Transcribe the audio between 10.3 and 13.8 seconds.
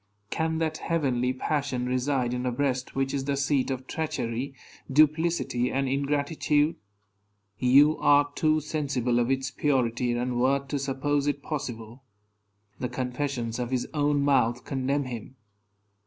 worth to suppose it possible. The confessions of